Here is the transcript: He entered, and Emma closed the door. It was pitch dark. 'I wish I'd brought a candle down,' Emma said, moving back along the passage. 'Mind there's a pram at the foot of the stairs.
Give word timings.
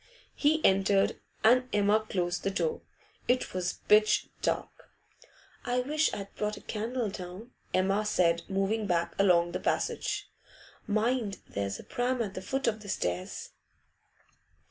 He 0.33 0.65
entered, 0.65 1.19
and 1.43 1.69
Emma 1.71 1.99
closed 2.09 2.41
the 2.43 2.49
door. 2.49 2.81
It 3.27 3.53
was 3.53 3.81
pitch 3.87 4.29
dark. 4.41 4.89
'I 5.63 5.81
wish 5.81 6.11
I'd 6.11 6.33
brought 6.33 6.57
a 6.57 6.61
candle 6.61 7.07
down,' 7.11 7.51
Emma 7.71 8.03
said, 8.03 8.41
moving 8.49 8.87
back 8.87 9.13
along 9.19 9.51
the 9.51 9.59
passage. 9.59 10.27
'Mind 10.87 11.37
there's 11.47 11.77
a 11.77 11.83
pram 11.83 12.19
at 12.23 12.33
the 12.33 12.41
foot 12.41 12.65
of 12.65 12.81
the 12.81 12.89
stairs. 12.89 13.51